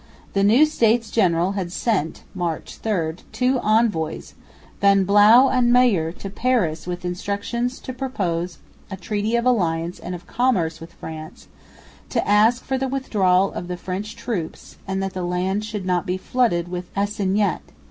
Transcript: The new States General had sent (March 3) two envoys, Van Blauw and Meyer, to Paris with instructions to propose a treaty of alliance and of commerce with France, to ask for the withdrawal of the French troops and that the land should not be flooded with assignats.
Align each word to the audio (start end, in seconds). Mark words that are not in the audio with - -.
The 0.33 0.43
new 0.43 0.65
States 0.65 1.11
General 1.11 1.51
had 1.51 1.71
sent 1.71 2.23
(March 2.33 2.77
3) 2.77 3.17
two 3.31 3.59
envoys, 3.59 4.33
Van 4.79 5.05
Blauw 5.05 5.53
and 5.55 5.71
Meyer, 5.71 6.11
to 6.13 6.29
Paris 6.31 6.87
with 6.87 7.05
instructions 7.05 7.77
to 7.81 7.93
propose 7.93 8.57
a 8.89 8.97
treaty 8.97 9.35
of 9.35 9.45
alliance 9.45 9.99
and 9.99 10.15
of 10.15 10.25
commerce 10.25 10.81
with 10.81 10.93
France, 10.93 11.49
to 12.09 12.27
ask 12.27 12.63
for 12.63 12.79
the 12.79 12.87
withdrawal 12.87 13.53
of 13.53 13.67
the 13.67 13.77
French 13.77 14.15
troops 14.15 14.77
and 14.87 15.03
that 15.03 15.13
the 15.13 15.21
land 15.21 15.63
should 15.65 15.85
not 15.85 16.07
be 16.07 16.17
flooded 16.17 16.67
with 16.67 16.89
assignats. 16.95 17.71